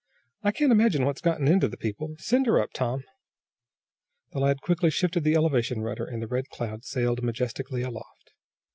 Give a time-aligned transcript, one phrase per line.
[0.41, 2.15] "I can't imagine what's gotten into the people.
[2.17, 3.03] Send her up, Tom!"
[4.31, 8.31] The lad quickly shifted the elevation rudder, and the Red Cloud sailed majestically aloft.